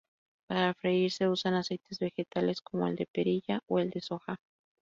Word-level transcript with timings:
Para 0.47 0.73
freír 0.73 1.11
se 1.11 1.27
usan 1.27 1.53
aceites 1.53 1.99
vegetales 1.99 2.59
como 2.61 2.87
el 2.87 2.95
de 2.95 3.05
perilla 3.05 3.61
o 3.67 3.77
el 3.77 3.91
de 3.91 4.01
soja. 4.01 4.37